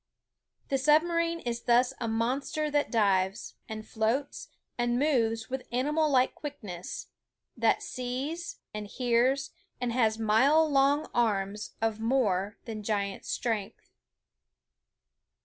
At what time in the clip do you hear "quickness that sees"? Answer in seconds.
6.33-8.57